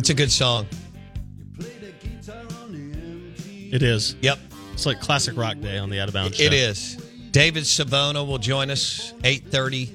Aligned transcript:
It's 0.00 0.08
a 0.08 0.14
good 0.14 0.32
song. 0.32 0.66
It 3.70 3.82
is. 3.82 4.16
Yep. 4.22 4.38
It's 4.72 4.86
like 4.86 4.98
classic 4.98 5.36
rock 5.36 5.60
day 5.60 5.76
on 5.76 5.90
the 5.90 6.00
Out 6.00 6.08
of 6.08 6.14
Bounds. 6.14 6.40
It 6.40 6.52
show. 6.52 6.58
is. 6.58 6.96
David 7.32 7.66
Savona 7.66 8.24
will 8.24 8.38
join 8.38 8.70
us 8.70 9.12
8:30. 9.24 9.90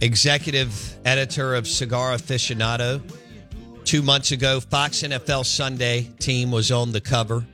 Executive 0.00 0.96
editor 1.04 1.54
of 1.54 1.68
Cigar 1.68 2.12
Aficionado. 2.12 3.02
Two 3.84 4.00
months 4.00 4.32
ago, 4.32 4.60
Fox 4.60 5.02
NFL 5.02 5.44
Sunday 5.44 6.08
team 6.18 6.50
was 6.50 6.72
on 6.72 6.90
the 6.92 7.00
cover. 7.02 7.44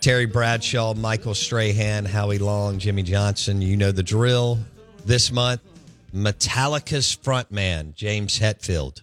Terry 0.00 0.26
Bradshaw, 0.26 0.94
Michael 0.94 1.34
Strahan, 1.34 2.04
Howie 2.04 2.38
Long, 2.38 2.78
Jimmy 2.78 3.02
Johnson. 3.02 3.60
You 3.60 3.76
know 3.76 3.90
the 3.90 4.04
drill. 4.04 4.60
This 5.04 5.32
month, 5.32 5.60
Metallica's 6.14 7.16
frontman, 7.20 7.96
James 7.96 8.38
Hetfield, 8.38 9.00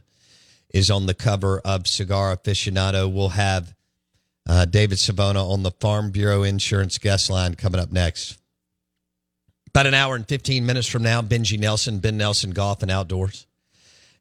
is 0.74 0.90
on 0.90 1.06
the 1.06 1.14
cover 1.14 1.60
of 1.64 1.88
Cigar 1.88 2.36
Aficionado. 2.36 3.12
We'll 3.12 3.30
have 3.30 3.76
uh, 4.48 4.66
David 4.66 5.00
Savona 5.00 5.48
on 5.48 5.64
the 5.64 5.72
Farm 5.72 6.12
Bureau 6.12 6.44
Insurance 6.44 6.98
guest 6.98 7.30
line 7.30 7.56
coming 7.56 7.80
up 7.80 7.92
next. 7.92 8.38
About 9.68 9.88
an 9.88 9.94
hour 9.94 10.16
and 10.16 10.28
15 10.28 10.66
minutes 10.66 10.88
from 10.88 11.04
now, 11.04 11.22
Benji 11.22 11.58
Nelson, 11.58 12.00
Ben 12.00 12.18
Nelson 12.18 12.52
Golf 12.52 12.82
and 12.82 12.92
Outdoors. 12.92 13.48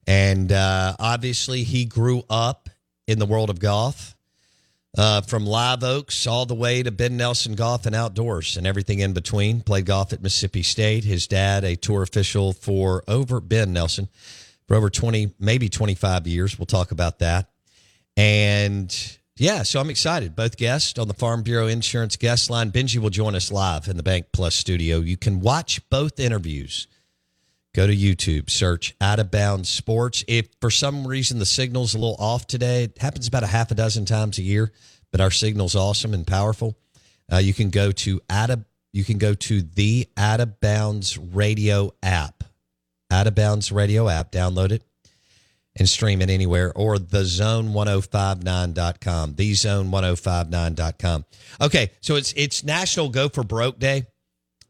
And 0.06 0.52
uh, 0.52 0.94
obviously, 0.98 1.64
he 1.64 1.84
grew 1.84 2.22
up 2.30 2.68
in 3.06 3.18
the 3.18 3.26
world 3.26 3.50
of 3.50 3.58
golf 3.58 4.14
uh, 4.96 5.20
from 5.22 5.46
Live 5.46 5.82
Oaks 5.82 6.26
all 6.26 6.46
the 6.46 6.54
way 6.54 6.82
to 6.82 6.90
Ben 6.90 7.16
Nelson 7.16 7.54
Golf 7.54 7.86
and 7.86 7.94
Outdoors 7.94 8.56
and 8.56 8.66
everything 8.66 9.00
in 9.00 9.12
between. 9.12 9.60
Played 9.60 9.86
golf 9.86 10.12
at 10.12 10.22
Mississippi 10.22 10.62
State. 10.62 11.04
His 11.04 11.26
dad, 11.26 11.64
a 11.64 11.76
tour 11.76 12.02
official 12.02 12.52
for 12.52 13.02
over 13.08 13.40
Ben 13.40 13.72
Nelson 13.72 14.08
for 14.70 14.76
over 14.76 14.88
20, 14.88 15.34
maybe 15.40 15.68
25 15.68 16.28
years. 16.28 16.56
We'll 16.56 16.64
talk 16.64 16.92
about 16.92 17.18
that. 17.18 17.50
And 18.16 19.18
yeah, 19.36 19.64
so 19.64 19.80
I'm 19.80 19.90
excited. 19.90 20.36
Both 20.36 20.56
guests 20.56 20.96
on 20.96 21.08
the 21.08 21.14
Farm 21.14 21.42
Bureau 21.42 21.66
Insurance 21.66 22.14
guest 22.14 22.50
line. 22.50 22.70
Benji 22.70 22.98
will 22.98 23.10
join 23.10 23.34
us 23.34 23.50
live 23.50 23.88
in 23.88 23.96
the 23.96 24.04
BankPlus 24.04 24.52
studio. 24.52 25.00
You 25.00 25.16
can 25.16 25.40
watch 25.40 25.80
both 25.90 26.20
interviews. 26.20 26.86
Go 27.74 27.88
to 27.88 27.96
YouTube, 27.96 28.48
search 28.48 28.94
Out 29.00 29.18
of 29.18 29.32
Bounds 29.32 29.68
Sports. 29.68 30.22
If 30.28 30.46
for 30.60 30.70
some 30.70 31.04
reason 31.04 31.40
the 31.40 31.46
signal's 31.46 31.94
a 31.94 31.98
little 31.98 32.16
off 32.20 32.46
today, 32.46 32.84
it 32.84 32.98
happens 32.98 33.26
about 33.26 33.42
a 33.42 33.48
half 33.48 33.72
a 33.72 33.74
dozen 33.74 34.04
times 34.04 34.38
a 34.38 34.42
year, 34.42 34.70
but 35.10 35.20
our 35.20 35.32
signal's 35.32 35.74
awesome 35.74 36.14
and 36.14 36.24
powerful. 36.24 36.78
Uh, 37.32 37.38
you 37.38 37.54
can 37.54 37.70
go 37.70 37.90
to 37.90 38.20
Out 38.30 38.50
of 38.50 38.64
you 38.92 39.02
can 39.02 39.18
go 39.18 39.34
to 39.34 39.62
the 39.62 40.08
Out 40.16 40.38
of 40.38 40.60
Bounds 40.60 41.18
Radio 41.18 41.92
app. 42.04 42.44
Out 43.10 43.26
of 43.26 43.34
Bounds 43.34 43.72
Radio 43.72 44.08
app, 44.08 44.30
download 44.30 44.72
it 44.72 44.82
and 45.76 45.88
stream 45.88 46.20
it 46.20 46.30
anywhere 46.30 46.72
or 46.74 46.98
the 46.98 47.22
zone1059.com 47.22 49.34
the 49.36 49.52
zone1059.com 49.52 51.24
okay 51.60 51.90
so 52.00 52.16
it's 52.16 52.32
it's 52.36 52.64
national 52.64 53.08
go 53.08 53.28
for 53.28 53.44
broke 53.44 53.78
day. 53.78 54.06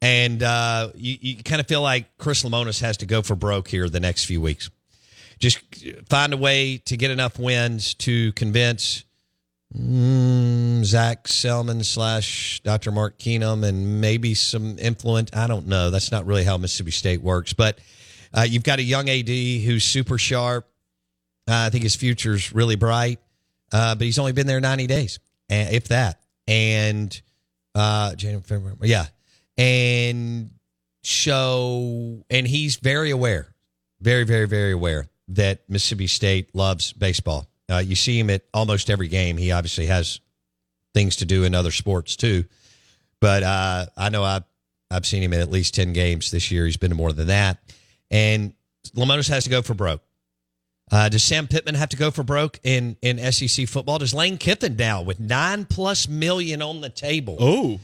And 0.03 0.43
uh, 0.43 0.93
you, 0.95 1.19
you 1.21 1.43
kind 1.43 1.61
of 1.61 1.67
feel 1.67 1.83
like 1.83 2.17
chris 2.19 2.43
Lemonis 2.43 2.81
has 2.81 2.99
to 2.99 3.07
go 3.07 3.23
for 3.23 3.35
broke 3.35 3.69
here 3.69 3.89
the 3.89 4.01
next 4.01 4.25
few 4.25 4.41
weeks. 4.41 4.71
Just 5.39 5.61
find 6.09 6.33
a 6.33 6.37
way 6.37 6.79
to 6.79 6.97
get 6.97 7.11
enough 7.11 7.39
wins 7.39 7.95
to 7.95 8.33
convince 8.33 9.05
mm, 9.75 10.85
Zac 10.85 11.25
Selmon 11.25 11.85
slash 11.85 12.61
dr 12.63 12.91
mark 12.91 13.19
keenum 13.19 13.65
and 13.65 14.01
maybe 14.01 14.35
some 14.35 14.79
influence. 14.79 15.31
I 15.35 15.47
don't 15.47 15.67
know. 15.67 15.91
That's 15.91 16.11
not 16.11 16.27
really 16.27 16.45
how 16.45 16.57
mississippi 16.57 16.91
state 16.91 17.23
works. 17.23 17.53
But 17.53 17.79
uh, 18.33 18.43
you've 18.43 18.63
got 18.65 18.79
a 18.79 18.83
young 18.83 19.09
ad 19.09 19.29
who's 19.29 19.85
super 19.85 20.19
sharp 20.19 20.71
uh, 21.51 21.67
I 21.67 21.71
think 21.71 21.83
his 21.83 21.97
future's 21.97 22.53
really 22.53 22.77
bright, 22.77 23.19
uh, 23.73 23.97
but 23.97 24.05
he's 24.05 24.21
only 24.21 24.31
been 24.31 24.47
there 24.47 24.61
90 24.61 24.87
days, 24.87 25.19
if 25.49 25.89
that. 25.89 26.21
And 26.47 27.21
uh, 27.75 28.15
January, 28.15 28.43
February, 28.43 28.77
yeah, 28.83 29.07
and 29.57 30.51
so 31.03 32.25
and 32.31 32.47
he's 32.47 32.77
very 32.77 33.11
aware, 33.11 33.53
very, 34.01 34.25
very, 34.25 34.47
very 34.47 34.73
aware 34.73 35.09
that 35.29 35.69
Mississippi 35.69 36.07
State 36.07 36.55
loves 36.55 36.93
baseball. 36.93 37.49
Uh, 37.69 37.79
you 37.79 37.97
see 37.97 38.19
him 38.19 38.31
at 38.31 38.43
almost 38.55 38.89
every 38.89 39.09
game. 39.09 39.37
He 39.37 39.51
obviously 39.51 39.87
has 39.87 40.21
things 40.95 41.17
to 41.17 41.25
do 41.25 41.43
in 41.43 41.55
other 41.55 41.73
sports 41.73 42.15
too, 42.15 42.45
but 43.21 43.43
uh, 43.43 43.87
I 43.97 44.09
know 44.09 44.23
I've 44.23 44.45
I've 44.89 45.07
seen 45.07 45.23
him 45.23 45.33
in 45.33 45.41
at 45.41 45.51
least 45.51 45.75
10 45.75 45.93
games 45.93 46.31
this 46.31 46.51
year. 46.51 46.67
He's 46.67 46.77
been 46.77 46.91
to 46.91 46.97
more 46.97 47.13
than 47.13 47.29
that, 47.29 47.59
and 48.11 48.55
Lemonis 48.95 49.29
has 49.29 49.45
to 49.45 49.51
go 49.51 49.63
for 49.63 49.75
broke. 49.75 50.03
Uh, 50.91 51.09
does 51.09 51.23
Sam 51.23 51.47
Pittman 51.47 51.77
have 51.77 51.91
to 51.91 51.97
go 51.97 52.11
for 52.11 52.25
broke 52.25 52.59
in, 52.65 52.97
in 53.01 53.19
SEC 53.33 53.69
football? 53.69 53.99
Does 53.99 54.13
Lane 54.13 54.39
Kiffin 54.39 54.77
now 54.77 55.03
with 55.03 55.21
nine 55.21 55.65
plus 55.65 56.09
million 56.09 56.63
on 56.63 56.81
the 56.81 56.89
table? 56.89 57.37
Oh, 57.39 57.81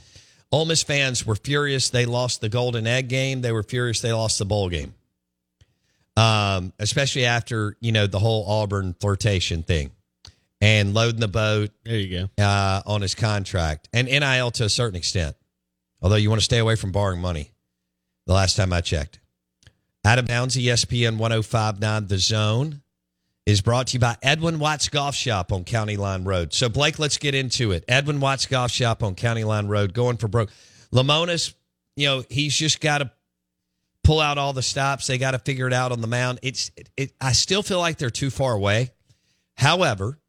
Ole 0.51 0.65
Miss 0.65 0.83
fans 0.83 1.25
were 1.25 1.37
furious 1.37 1.91
they 1.91 2.07
lost 2.07 2.41
the 2.41 2.49
Golden 2.49 2.87
Egg 2.87 3.09
game. 3.09 3.43
They 3.43 3.53
were 3.53 3.63
furious 3.63 4.01
they 4.01 4.13
lost 4.13 4.39
the 4.39 4.45
bowl 4.45 4.69
game. 4.69 4.95
Um, 6.17 6.73
especially 6.79 7.27
after 7.27 7.77
you 7.81 7.93
know 7.93 8.07
the 8.07 8.19
whole 8.19 8.49
Auburn 8.49 8.95
flirtation 8.99 9.63
thing 9.63 9.91
and 10.61 10.95
loading 10.95 11.21
the 11.21 11.29
boat. 11.29 11.71
There 11.85 11.97
you 11.97 12.29
go. 12.37 12.43
Uh, 12.43 12.83
on 12.87 13.03
his 13.03 13.15
contract 13.15 13.89
and 13.93 14.09
NIL 14.09 14.51
to 14.53 14.65
a 14.65 14.69
certain 14.69 14.97
extent. 14.97 15.37
Although 16.01 16.17
you 16.17 16.29
want 16.29 16.41
to 16.41 16.45
stay 16.45 16.59
away 16.59 16.77
from 16.77 16.93
borrowing 16.93 17.21
money. 17.21 17.51
The 18.27 18.33
last 18.33 18.57
time 18.57 18.73
I 18.73 18.81
checked. 18.81 19.21
Out 20.07 20.21
of 20.21 20.29
bounds, 20.29 20.57
ESPN 20.57 21.19
1059 21.19 22.07
The 22.07 22.19
Zone 22.19 22.81
is 23.45 23.61
brought 23.61 23.89
to 23.89 23.95
you 23.95 23.99
by 23.99 24.17
Edwin 24.23 24.61
Watts 24.61 24.89
Golf 24.89 25.17
Shop 25.17 25.51
on 25.51 25.65
County 25.65 25.97
Line 25.97 26.23
Road. 26.23 26.55
So, 26.55 26.69
Blake, 26.69 27.01
let's 27.01 27.19
get 27.19 27.35
into 27.35 27.73
it. 27.73 27.85
Edwin 27.89 28.21
Watts 28.21 28.47
Golf 28.47 28.71
Shop 28.71 29.03
on 29.03 29.17
County 29.17 29.43
Line 29.43 29.67
Road, 29.67 29.95
going 29.95 30.17
for 30.17 30.29
broke. 30.29 30.51
Lemonis, 30.93 31.55
you 31.97 32.07
know, 32.07 32.23
he's 32.31 32.55
just 32.55 32.81
got 32.81 32.99
to 32.99 33.11
pull 34.05 34.21
out 34.21 34.39
all 34.39 34.53
the 34.53 34.63
stops. 34.63 35.09
They 35.09 35.19
got 35.19 35.33
to 35.33 35.41
figure 35.41 35.67
it 35.67 35.73
out 35.73 35.91
on 35.91 36.01
the 36.01 36.07
mound. 36.07 36.39
It's, 36.41 36.71
it, 36.77 36.89
it, 36.97 37.13
I 37.21 37.33
still 37.33 37.65
feel 37.65 37.81
like 37.81 37.99
they're 37.99 38.09
too 38.09 38.31
far 38.31 38.53
away. 38.53 38.93
However, 39.57 40.21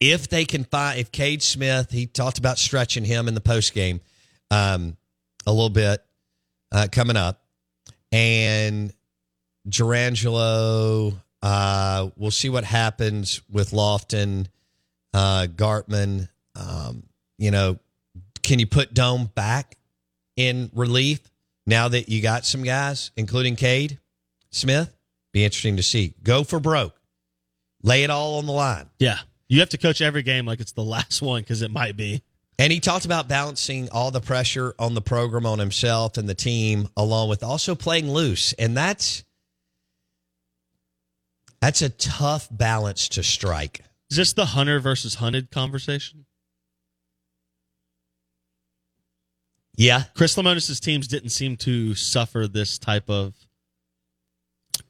if 0.00 0.28
they 0.28 0.46
can 0.46 0.64
find, 0.64 0.98
if 0.98 1.12
Cade 1.12 1.42
Smith, 1.42 1.90
he 1.90 2.06
talked 2.06 2.38
about 2.38 2.58
stretching 2.58 3.04
him 3.04 3.28
in 3.28 3.34
the 3.34 3.42
post 3.42 3.74
game 3.74 4.00
um, 4.50 4.96
a 5.46 5.52
little 5.52 5.68
bit 5.68 6.02
uh, 6.72 6.88
coming 6.90 7.18
up, 7.18 7.43
and 8.14 8.92
Jurrangelo. 9.68 11.14
Uh, 11.42 12.10
we'll 12.16 12.30
see 12.30 12.48
what 12.48 12.62
happens 12.62 13.42
with 13.50 13.72
Loftin, 13.72 14.48
uh, 15.12 15.48
Gartman. 15.50 16.28
Um, 16.54 17.02
you 17.38 17.50
know, 17.50 17.78
can 18.42 18.60
you 18.60 18.68
put 18.68 18.94
Dohm 18.94 19.26
back 19.34 19.76
in 20.36 20.70
relief 20.74 21.20
now 21.66 21.88
that 21.88 22.08
you 22.08 22.22
got 22.22 22.46
some 22.46 22.62
guys, 22.62 23.10
including 23.16 23.56
Cade 23.56 23.98
Smith? 24.50 24.96
Be 25.32 25.44
interesting 25.44 25.76
to 25.76 25.82
see. 25.82 26.14
Go 26.22 26.44
for 26.44 26.60
broke. 26.60 26.94
Lay 27.82 28.04
it 28.04 28.10
all 28.10 28.38
on 28.38 28.46
the 28.46 28.52
line. 28.52 28.88
Yeah. 29.00 29.18
You 29.48 29.58
have 29.58 29.70
to 29.70 29.78
coach 29.78 30.00
every 30.00 30.22
game 30.22 30.46
like 30.46 30.60
it's 30.60 30.72
the 30.72 30.84
last 30.84 31.20
one 31.20 31.42
because 31.42 31.62
it 31.62 31.72
might 31.72 31.96
be. 31.96 32.22
And 32.58 32.72
he 32.72 32.78
talked 32.80 33.04
about 33.04 33.28
balancing 33.28 33.88
all 33.90 34.10
the 34.10 34.20
pressure 34.20 34.74
on 34.78 34.94
the 34.94 35.00
program, 35.00 35.44
on 35.44 35.58
himself 35.58 36.16
and 36.16 36.28
the 36.28 36.34
team, 36.34 36.88
along 36.96 37.28
with 37.28 37.42
also 37.42 37.74
playing 37.74 38.10
loose. 38.10 38.52
And 38.54 38.76
that's 38.76 39.24
that's 41.60 41.82
a 41.82 41.88
tough 41.88 42.48
balance 42.50 43.08
to 43.10 43.22
strike. 43.22 43.80
Is 44.10 44.18
this 44.18 44.32
the 44.34 44.46
hunter 44.46 44.78
versus 44.78 45.16
hunted 45.16 45.50
conversation? 45.50 46.26
Yeah. 49.76 50.04
Chris 50.14 50.36
Lemonis' 50.36 50.78
teams 50.78 51.08
didn't 51.08 51.30
seem 51.30 51.56
to 51.58 51.94
suffer 51.94 52.46
this 52.46 52.78
type 52.78 53.10
of 53.10 53.34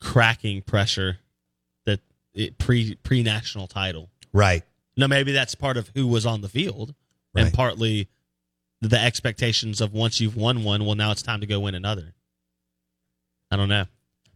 cracking 0.00 0.60
pressure 0.60 1.18
that 1.86 2.00
it 2.34 2.58
pre 2.58 2.96
pre 2.96 3.22
national 3.22 3.68
title. 3.68 4.10
Right. 4.32 4.62
Now 4.96 5.06
maybe 5.06 5.32
that's 5.32 5.54
part 5.54 5.76
of 5.76 5.90
who 5.94 6.06
was 6.06 6.26
on 6.26 6.42
the 6.42 6.48
field 6.48 6.94
Right. 7.34 7.46
and 7.46 7.54
partly 7.54 8.08
the 8.80 8.98
expectations 9.00 9.80
of 9.80 9.92
once 9.92 10.20
you've 10.20 10.36
won 10.36 10.62
one, 10.64 10.84
well 10.84 10.94
now 10.94 11.10
it's 11.10 11.22
time 11.22 11.40
to 11.40 11.46
go 11.46 11.60
win 11.60 11.74
another. 11.74 12.14
I 13.50 13.56
don't 13.56 13.68
know. 13.68 13.84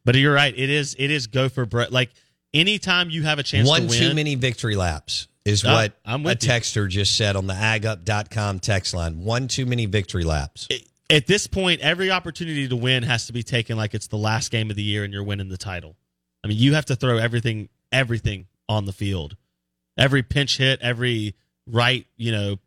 But 0.05 0.17
you're 0.17 0.33
right. 0.35 0.55
It 0.57 0.71
is 0.71 0.97
it 0.99 1.11
is 1.11 1.27
go 1.27 1.49
for 1.49 1.67
Brett. 1.67 1.93
Like 1.93 2.11
anytime 2.55 3.11
you 3.11 3.25
have 3.25 3.39
a 3.39 3.43
chance 3.43 3.69
One 3.69 3.83
to 3.83 3.87
win, 3.89 3.99
too 3.99 4.15
many 4.15 4.35
victory 4.37 4.77
laps 4.77 5.29
is 5.45 5.65
Ah, 5.65 5.73
what 5.75 5.93
I'm 6.05 6.23
a 6.23 6.31
with 6.31 6.43
you. 6.43 6.49
texter 6.51 6.89
just 6.89 7.17
said 7.17 7.37
on 7.37 7.47
the 7.47 7.55
agup.com 7.55 8.61
text 8.61 8.95
line. 8.95 9.23
One 9.25 9.49
too 9.49 9.67
many 9.67 9.87
victory 9.87 10.25
laps. 10.25 10.69
at 11.11 11.27
this 11.27 11.47
point, 11.47 11.81
every 11.81 12.11
opportunity 12.11 12.69
to 12.69 12.77
win 12.77 13.03
has 13.03 13.27
to 13.27 13.33
be 13.33 13.43
taken 13.43 13.77
like 13.77 13.95
it's 13.95 14.07
the 14.09 14.17
last 14.19 14.51
game 14.51 14.71
of 14.71 14.77
the 14.77 14.83
year 14.83 15.05
and 15.05 15.13
you're 15.13 15.25
winning 15.25 15.49
the 15.49 15.57
title. 15.59 15.97
I 16.45 16.49
mean, 16.49 16.59
you 16.59 16.75
have 16.75 16.87
to 16.87 16.97
throw 16.97 17.19
everything, 17.19 17.69
everything 17.93 18.47
on 18.69 18.85
the 18.87 18.93
field. 18.93 19.37
Every 19.97 20.23
pinch 20.23 20.59
hit, 20.59 20.81
every 20.81 21.35
right, 21.67 22.07
you 22.17 22.31
know, 22.33 22.59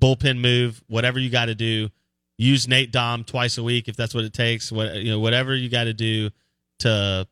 bullpen 0.00 0.40
move, 0.40 0.82
whatever 0.88 1.18
you 1.18 1.30
got 1.30 1.46
to 1.46 1.54
do. 1.54 1.90
Use 2.36 2.66
Nate 2.66 2.90
Dohm 2.90 3.24
twice 3.24 3.58
a 3.58 3.62
week 3.62 3.88
if 3.88 3.96
that's 3.96 4.14
what 4.14 4.24
it 4.24 4.32
takes. 4.32 4.72
What 4.72 4.94
you 4.94 5.10
know, 5.10 5.20
whatever 5.20 5.54
you 5.54 5.68
got 5.68 5.84
to 5.84 5.92
do 5.92 6.30
to 6.80 7.26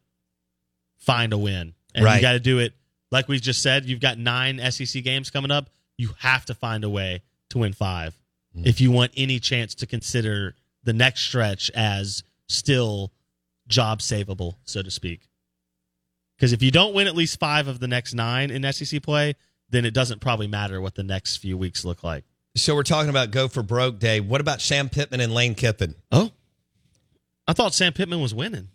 find 0.98 1.32
a 1.32 1.38
win, 1.38 1.74
and 1.94 2.04
Right. 2.04 2.16
you 2.16 2.22
got 2.22 2.32
to 2.32 2.40
do 2.40 2.58
it 2.58 2.74
like 3.10 3.28
we 3.28 3.40
just 3.40 3.62
said. 3.62 3.86
You've 3.86 4.00
got 4.00 4.18
nine 4.18 4.60
SEC 4.70 5.02
games 5.02 5.30
coming 5.30 5.50
up. 5.50 5.70
You 5.96 6.10
have 6.18 6.44
to 6.46 6.54
find 6.54 6.84
a 6.84 6.90
way 6.90 7.22
to 7.50 7.58
win 7.58 7.72
five 7.72 8.14
hmm. 8.54 8.62
if 8.66 8.80
you 8.80 8.90
want 8.90 9.12
any 9.16 9.40
chance 9.40 9.74
to 9.76 9.86
consider 9.86 10.54
the 10.84 10.92
next 10.92 11.22
stretch 11.22 11.70
as 11.74 12.22
still 12.46 13.12
job 13.66 14.00
savable, 14.00 14.56
so 14.64 14.82
to 14.82 14.90
speak. 14.90 15.28
Because 16.36 16.52
if 16.52 16.62
you 16.62 16.70
don't 16.70 16.94
win 16.94 17.06
at 17.06 17.16
least 17.16 17.40
five 17.40 17.66
of 17.66 17.80
the 17.80 17.88
next 17.88 18.14
nine 18.14 18.50
in 18.50 18.70
SEC 18.72 19.02
play, 19.02 19.34
then 19.70 19.84
it 19.84 19.92
doesn't 19.92 20.20
probably 20.20 20.46
matter 20.46 20.80
what 20.80 20.94
the 20.94 21.02
next 21.02 21.38
few 21.38 21.56
weeks 21.56 21.84
look 21.84 22.04
like. 22.04 22.24
So 22.56 22.74
we're 22.74 22.82
talking 22.82 23.10
about 23.10 23.30
go 23.30 23.46
for 23.48 23.62
broke 23.62 23.98
day. 23.98 24.20
What 24.20 24.40
about 24.40 24.60
Sam 24.60 24.88
Pittman 24.88 25.20
and 25.20 25.32
Lane 25.32 25.54
Kiffin? 25.54 25.94
Oh, 26.10 26.30
I 27.46 27.52
thought 27.52 27.74
Sam 27.74 27.92
Pittman 27.92 28.20
was 28.20 28.34
winning. 28.34 28.68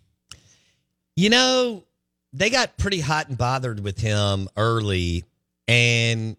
You 1.16 1.30
know, 1.30 1.84
they 2.32 2.50
got 2.50 2.76
pretty 2.78 3.00
hot 3.00 3.28
and 3.28 3.38
bothered 3.38 3.80
with 3.80 3.98
him 4.00 4.48
early, 4.56 5.24
and 5.68 6.36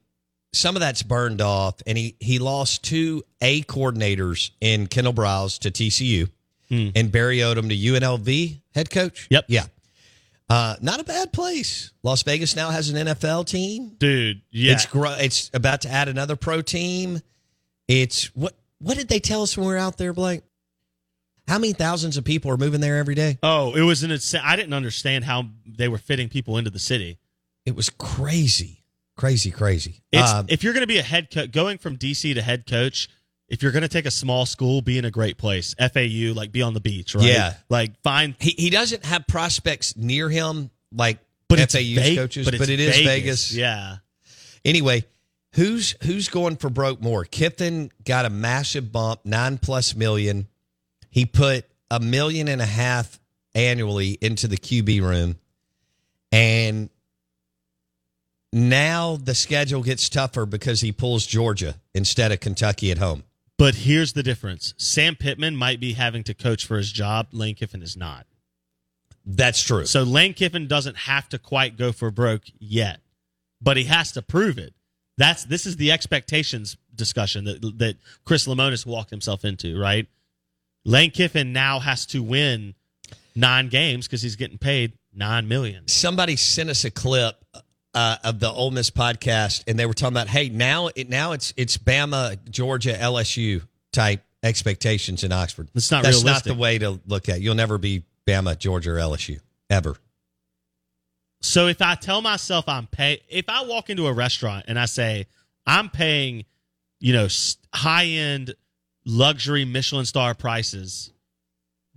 some 0.53 0.75
of 0.75 0.79
that's 0.79 1.03
burned 1.03 1.39
off. 1.41 1.75
And 1.85 1.97
he 1.97 2.15
he 2.19 2.39
lost 2.39 2.83
two 2.83 3.23
A 3.41 3.61
coordinators 3.63 4.51
in 4.59 4.87
Kendal 4.87 5.13
Briles 5.13 5.59
to 5.59 5.71
TCU 5.71 6.29
Hmm. 6.69 6.89
and 6.95 7.11
Barry 7.11 7.37
Odom 7.37 7.69
to 7.69 7.75
UNLV 7.75 8.59
head 8.73 8.89
coach. 8.89 9.27
Yep. 9.29 9.45
Yeah. 9.49 9.65
Uh, 10.49 10.75
not 10.81 10.99
a 10.99 11.03
bad 11.03 11.33
place. 11.33 11.91
Las 12.03 12.21
Vegas 12.23 12.55
now 12.55 12.69
has 12.69 12.89
an 12.89 13.07
NFL 13.07 13.47
team. 13.47 13.95
Dude, 13.97 14.41
yeah. 14.51 14.73
It's 14.73 14.85
gro- 14.85 15.17
it's 15.17 15.49
about 15.53 15.81
to 15.81 15.89
add 15.89 16.07
another 16.07 16.35
pro 16.35 16.61
team. 16.61 17.21
It's 17.87 18.25
what 18.35 18.55
what 18.79 18.97
did 18.97 19.07
they 19.07 19.19
tell 19.19 19.41
us 19.41 19.57
when 19.57 19.65
we 19.67 19.73
were 19.73 19.79
out 19.79 19.97
there, 19.97 20.13
Blake? 20.13 20.41
How 21.47 21.59
many 21.59 21.73
thousands 21.73 22.17
of 22.17 22.23
people 22.23 22.51
are 22.51 22.57
moving 22.57 22.81
there 22.81 22.97
every 22.97 23.15
day? 23.15 23.37
oh, 23.43 23.73
it 23.75 23.81
was 23.81 24.03
an 24.03 24.11
insane. 24.11 24.41
I 24.43 24.55
didn't 24.55 24.73
understand 24.73 25.23
how 25.23 25.45
they 25.65 25.87
were 25.87 25.97
fitting 25.97 26.29
people 26.29 26.57
into 26.57 26.69
the 26.69 26.79
city. 26.79 27.17
It 27.65 27.75
was 27.75 27.89
crazy, 27.89 28.83
crazy, 29.17 29.51
crazy. 29.51 30.01
Um, 30.15 30.45
if 30.49 30.63
you're 30.63 30.73
going 30.73 30.81
to 30.81 30.87
be 30.87 30.97
a 30.99 31.03
head 31.03 31.31
coach, 31.31 31.51
going 31.51 31.77
from 31.79 31.97
DC 31.97 32.33
to 32.35 32.41
head 32.41 32.67
coach, 32.67 33.09
if 33.47 33.61
you're 33.61 33.71
going 33.71 33.83
to 33.83 33.89
take 33.89 34.05
a 34.05 34.11
small 34.11 34.45
school, 34.45 34.81
be 34.81 34.97
in 34.97 35.05
a 35.05 35.11
great 35.11 35.37
place. 35.37 35.75
FAU, 35.77 36.33
like 36.33 36.51
be 36.51 36.61
on 36.61 36.73
the 36.73 36.79
beach, 36.79 37.15
right? 37.15 37.25
Yeah. 37.25 37.53
Like 37.69 37.99
find, 38.01 38.35
he 38.39 38.55
he 38.57 38.69
doesn't 38.69 39.05
have 39.05 39.27
prospects 39.27 39.95
near 39.95 40.29
him 40.29 40.71
like 40.91 41.19
but 41.47 41.59
it's 41.59 41.73
FAU's 41.73 41.83
Ve- 41.83 42.15
coaches, 42.15 42.45
but, 42.45 42.57
but, 42.57 42.69
it 42.69 42.79
is 42.79 42.97
Vegas. 43.01 43.53
Yeah. 43.53 43.97
Anyway, 44.63 45.05
who's 45.53 45.95
who's 46.03 46.29
going 46.29 46.57
for 46.57 46.69
broke 46.69 47.01
more? 47.01 47.23
Kiffin 47.23 47.91
got 48.03 48.25
a 48.25 48.29
massive 48.29 48.91
bump, 48.91 49.21
nine 49.25 49.57
plus 49.57 49.95
million. 49.95 50.47
He 51.11 51.25
put 51.25 51.65
a 51.91 51.99
million 51.99 52.47
and 52.47 52.61
a 52.61 52.65
half 52.65 53.19
annually 53.53 54.17
into 54.21 54.47
the 54.47 54.57
QB 54.57 55.01
room, 55.01 55.37
and 56.31 56.89
now 58.51 59.17
the 59.17 59.35
schedule 59.35 59.83
gets 59.83 60.09
tougher 60.09 60.45
because 60.45 60.81
he 60.81 60.91
pulls 60.91 61.25
Georgia 61.25 61.75
instead 61.93 62.31
of 62.31 62.39
Kentucky 62.39 62.91
at 62.91 62.97
home. 62.97 63.23
But 63.57 63.75
here's 63.75 64.13
the 64.13 64.23
difference: 64.23 64.73
Sam 64.77 65.15
Pittman 65.15 65.55
might 65.55 65.79
be 65.79 65.93
having 65.93 66.23
to 66.25 66.33
coach 66.33 66.65
for 66.65 66.77
his 66.77 66.91
job. 66.91 67.27
Lane 67.31 67.55
Kiffin 67.55 67.81
is 67.81 67.95
not. 67.95 68.25
That's 69.25 69.61
true. 69.61 69.85
So 69.85 70.03
Lane 70.03 70.33
Kiffin 70.33 70.67
doesn't 70.67 70.97
have 70.97 71.29
to 71.29 71.39
quite 71.39 71.77
go 71.77 71.91
for 71.91 72.11
broke 72.11 72.43
yet, 72.59 72.99
but 73.61 73.77
he 73.77 73.85
has 73.85 74.11
to 74.13 74.21
prove 74.21 74.57
it. 74.57 74.73
That's 75.17 75.45
this 75.45 75.65
is 75.65 75.77
the 75.77 75.91
expectations 75.91 76.77
discussion 76.93 77.45
that 77.45 77.61
that 77.79 77.97
Chris 78.25 78.47
Lemonis 78.47 78.85
walked 78.85 79.09
himself 79.09 79.45
into, 79.45 79.79
right? 79.79 80.07
Lane 80.83 81.11
Kiffin 81.11 81.53
now 81.53 81.79
has 81.79 82.05
to 82.07 82.21
win 82.21 82.75
nine 83.35 83.69
games 83.69 84.07
because 84.07 84.21
he's 84.21 84.35
getting 84.35 84.57
paid 84.57 84.93
nine 85.13 85.47
million. 85.47 85.87
somebody 85.87 86.35
sent 86.35 86.69
us 86.69 86.83
a 86.83 86.91
clip 86.91 87.35
uh, 87.95 88.17
of 88.23 88.39
the 88.39 88.51
Ole 88.51 88.71
Miss 88.71 88.91
podcast, 88.91 89.63
and 89.67 89.79
they 89.79 89.85
were 89.85 89.93
talking 89.93 90.13
about, 90.13 90.27
hey, 90.27 90.49
now 90.49 90.89
it 90.95 91.09
now 91.09 91.31
it's 91.31 91.53
it's 91.57 91.77
Bama, 91.77 92.37
Georgia, 92.49 92.93
LSU 92.93 93.63
type 93.91 94.21
expectations 94.43 95.23
in 95.23 95.31
Oxford. 95.31 95.69
It's 95.73 95.89
not 95.89 96.03
That's 96.03 96.17
realistic. 96.23 96.47
not 96.51 96.55
the 96.55 96.61
way 96.61 96.77
to 96.77 96.99
look 97.07 97.29
at. 97.29 97.37
it. 97.37 97.41
You'll 97.41 97.55
never 97.55 97.77
be 97.77 98.03
Bama, 98.27 98.57
Georgia, 98.59 98.91
or 98.91 98.95
LSU 98.97 99.39
ever. 99.69 99.95
So 101.41 101.67
if 101.67 101.81
I 101.81 101.95
tell 101.95 102.21
myself 102.21 102.67
I'm 102.67 102.87
pay, 102.87 103.21
if 103.29 103.45
I 103.49 103.63
walk 103.65 103.89
into 103.89 104.07
a 104.07 104.13
restaurant 104.13 104.65
and 104.67 104.77
I 104.77 104.85
say 104.85 105.27
I'm 105.65 105.89
paying, 105.89 106.45
you 106.99 107.13
know, 107.13 107.27
high 107.73 108.05
end 108.05 108.55
luxury 109.05 109.63
Michelin 109.63 110.05
star 110.05 110.33
prices, 110.33 111.11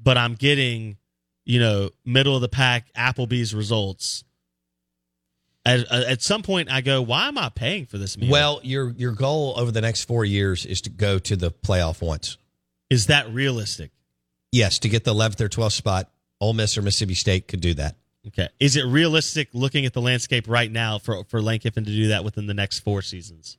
but 0.00 0.16
I'm 0.18 0.34
getting, 0.34 0.96
you 1.44 1.60
know, 1.60 1.90
middle 2.04 2.36
of 2.36 2.42
the 2.42 2.48
pack 2.48 2.92
Applebee's 2.94 3.54
results. 3.54 4.22
At, 5.68 5.92
uh, 5.92 6.04
at 6.08 6.22
some 6.22 6.42
point, 6.42 6.70
I 6.70 6.80
go, 6.80 7.02
why 7.02 7.28
am 7.28 7.36
I 7.38 7.50
paying 7.50 7.86
for 7.86 7.98
this 7.98 8.16
meal? 8.16 8.30
Well, 8.30 8.60
your 8.62 8.90
your 8.90 9.12
goal 9.12 9.54
over 9.56 9.70
the 9.70 9.80
next 9.80 10.04
four 10.04 10.24
years 10.24 10.64
is 10.64 10.80
to 10.82 10.90
go 10.90 11.18
to 11.18 11.36
the 11.36 11.50
playoff 11.50 12.00
once. 12.00 12.38
is 12.90 13.06
that 13.06 13.30
realistic? 13.32 13.90
Yes, 14.50 14.78
to 14.80 14.88
get 14.88 15.04
the 15.04 15.10
eleventh 15.10 15.40
or 15.40 15.48
twelfth 15.48 15.74
spot, 15.74 16.10
Ole 16.40 16.54
Miss 16.54 16.78
or 16.78 16.82
Mississippi 16.82 17.14
State 17.14 17.48
could 17.48 17.60
do 17.60 17.74
that. 17.74 17.96
Okay. 18.26 18.48
Is 18.58 18.76
it 18.76 18.84
realistic 18.84 19.48
looking 19.52 19.86
at 19.86 19.92
the 19.92 20.00
landscape 20.00 20.48
right 20.48 20.70
now 20.70 20.98
for, 20.98 21.24
for 21.24 21.40
Lane 21.40 21.60
Kiffin 21.60 21.84
to 21.84 21.90
do 21.90 22.08
that 22.08 22.24
within 22.24 22.46
the 22.46 22.54
next 22.54 22.80
four 22.80 23.00
seasons? 23.00 23.56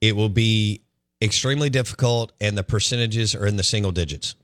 It 0.00 0.14
will 0.16 0.28
be 0.28 0.82
extremely 1.20 1.68
difficult, 1.70 2.32
and 2.40 2.56
the 2.56 2.62
percentages 2.64 3.34
are 3.34 3.46
in 3.46 3.56
the 3.56 3.62
single 3.62 3.92
digits. 3.92 4.34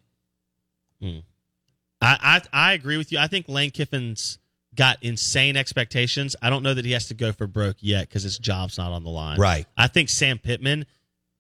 Hmm. 1.02 1.18
I, 2.00 2.40
I 2.52 2.70
I 2.70 2.72
agree 2.74 2.96
with 2.96 3.12
you. 3.12 3.18
I 3.18 3.26
think 3.26 3.48
Lane 3.48 3.70
Kiffin's 3.70 4.38
got 4.78 4.96
insane 5.02 5.56
expectations. 5.56 6.36
I 6.40 6.50
don't 6.50 6.62
know 6.62 6.72
that 6.72 6.84
he 6.84 6.92
has 6.92 7.08
to 7.08 7.14
go 7.14 7.32
for 7.32 7.48
broke 7.48 7.76
yet 7.80 8.08
because 8.08 8.22
his 8.22 8.38
job's 8.38 8.78
not 8.78 8.92
on 8.92 9.02
the 9.02 9.10
line. 9.10 9.38
Right. 9.38 9.66
I 9.76 9.88
think 9.88 10.08
Sam 10.08 10.38
Pittman 10.38 10.86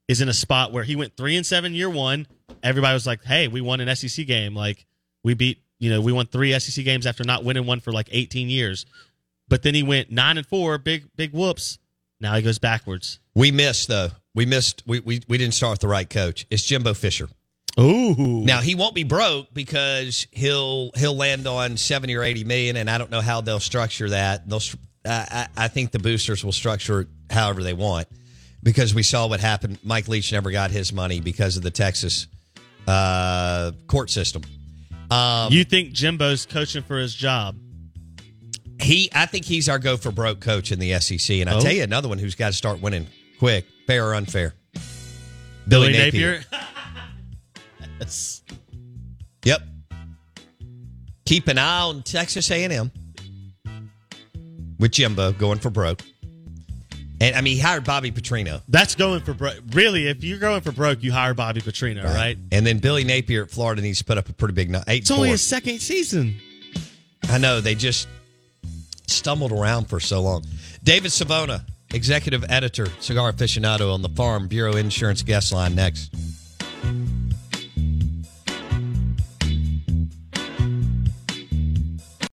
is 0.08 0.20
in 0.20 0.28
a 0.28 0.34
spot 0.34 0.72
where 0.72 0.82
he 0.82 0.96
went 0.96 1.16
three 1.16 1.36
and 1.36 1.46
seven 1.46 1.72
year 1.72 1.88
one. 1.88 2.26
Everybody 2.64 2.94
was 2.94 3.06
like, 3.06 3.22
"Hey, 3.24 3.46
we 3.46 3.60
won 3.60 3.80
an 3.80 3.94
SEC 3.94 4.26
game. 4.26 4.56
Like 4.56 4.84
we 5.22 5.34
beat, 5.34 5.62
you 5.78 5.88
know, 5.88 6.00
we 6.00 6.10
won 6.12 6.26
three 6.26 6.58
SEC 6.58 6.84
games 6.84 7.06
after 7.06 7.22
not 7.22 7.44
winning 7.44 7.64
one 7.64 7.78
for 7.78 7.92
like 7.92 8.08
18 8.10 8.50
years." 8.50 8.84
But 9.46 9.62
then 9.62 9.74
he 9.74 9.84
went 9.84 10.10
nine 10.10 10.36
and 10.36 10.46
four. 10.46 10.76
Big 10.76 11.04
big 11.16 11.32
whoops. 11.32 11.78
Now 12.20 12.34
he 12.34 12.42
goes 12.42 12.58
backwards. 12.58 13.20
We 13.36 13.52
missed 13.52 13.86
though. 13.86 14.08
We 14.34 14.46
missed. 14.46 14.82
We 14.84 14.98
we, 14.98 15.20
we 15.28 15.38
didn't 15.38 15.54
start 15.54 15.74
with 15.74 15.80
the 15.80 15.88
right 15.88 16.10
coach. 16.10 16.44
It's 16.50 16.64
Jimbo 16.64 16.94
Fisher. 16.94 17.28
Ooh. 17.78 18.44
Now 18.44 18.60
he 18.60 18.74
won't 18.74 18.94
be 18.94 19.04
broke 19.04 19.52
because 19.54 20.26
he'll 20.32 20.90
he'll 20.96 21.16
land 21.16 21.46
on 21.46 21.76
seventy 21.76 22.16
or 22.16 22.22
eighty 22.24 22.44
million, 22.44 22.76
and 22.76 22.90
I 22.90 22.98
don't 22.98 23.10
know 23.10 23.20
how 23.20 23.40
they'll 23.40 23.60
structure 23.60 24.08
that. 24.10 24.48
They'll, 24.48 24.60
I, 25.06 25.46
I 25.56 25.68
think 25.68 25.92
the 25.92 25.98
boosters 26.00 26.44
will 26.44 26.52
structure 26.52 27.02
it 27.02 27.08
however 27.30 27.62
they 27.62 27.72
want 27.74 28.08
because 28.62 28.94
we 28.94 29.02
saw 29.04 29.26
what 29.28 29.40
happened. 29.40 29.78
Mike 29.84 30.08
Leach 30.08 30.32
never 30.32 30.50
got 30.50 30.70
his 30.72 30.92
money 30.92 31.20
because 31.20 31.56
of 31.56 31.62
the 31.62 31.70
Texas 31.70 32.26
uh, 32.88 33.70
court 33.86 34.10
system. 34.10 34.42
Um, 35.10 35.52
you 35.52 35.64
think 35.64 35.92
Jimbo's 35.92 36.46
coaching 36.46 36.82
for 36.82 36.98
his 36.98 37.14
job? 37.14 37.56
He, 38.80 39.08
I 39.14 39.26
think 39.26 39.44
he's 39.44 39.68
our 39.68 39.78
go 39.78 39.96
for 39.96 40.10
broke 40.12 40.40
coach 40.40 40.70
in 40.72 40.78
the 40.78 40.98
SEC, 41.00 41.36
and 41.38 41.48
I 41.50 41.54
Oh. 41.56 41.60
tell 41.60 41.72
you 41.72 41.82
another 41.82 42.08
one 42.08 42.18
who's 42.18 42.34
got 42.34 42.48
to 42.48 42.52
start 42.52 42.80
winning 42.80 43.06
quick, 43.38 43.66
fair 43.86 44.06
or 44.08 44.14
unfair. 44.14 44.54
Billy, 45.66 45.92
Napier. 45.92 46.42
yes. 48.00 48.42
Yep. 49.44 49.60
Keep 51.26 51.48
an 51.48 51.58
eye 51.58 51.82
on 51.82 52.02
Texas 52.02 52.50
A&M 52.50 52.90
with 54.78 54.92
Jimbo 54.92 55.32
going 55.32 55.58
for 55.58 55.70
broke. 55.70 56.02
And 57.20 57.34
I 57.34 57.40
mean, 57.40 57.56
he 57.56 57.60
hired 57.60 57.84
Bobby 57.84 58.12
Petrino. 58.12 58.62
That's 58.68 58.94
going 58.94 59.20
for 59.22 59.34
broke. 59.34 59.56
Really, 59.72 60.06
if 60.06 60.22
you're 60.22 60.38
going 60.38 60.60
for 60.60 60.70
broke, 60.72 61.02
you 61.02 61.10
hire 61.10 61.34
Bobby 61.34 61.60
Petrino, 61.60 62.04
right? 62.04 62.38
And 62.52 62.64
then 62.64 62.78
Billy 62.78 63.02
Napier 63.04 63.42
at 63.42 63.50
Florida 63.50 63.82
needs 63.82 63.98
to 63.98 64.04
put 64.04 64.18
up 64.18 64.28
a 64.28 64.32
pretty 64.32 64.54
big. 64.54 64.72
Eight 64.86 65.02
It's 65.02 65.10
only 65.10 65.28
four. 65.28 65.32
his 65.32 65.42
second 65.46 65.80
season. 65.80 66.36
I 67.28 67.38
know 67.38 67.60
they 67.60 67.74
just 67.74 68.08
stumbled 69.08 69.52
around 69.52 69.86
for 69.86 69.98
so 69.98 70.22
long. 70.22 70.44
David 70.84 71.10
Savona, 71.10 71.64
executive 71.92 72.44
editor, 72.48 72.86
cigar 73.00 73.32
aficionado 73.32 73.92
on 73.92 74.00
the 74.02 74.08
Farm 74.10 74.46
Bureau 74.46 74.76
Insurance 74.76 75.22
guest 75.22 75.52
line 75.52 75.74
next. 75.74 76.14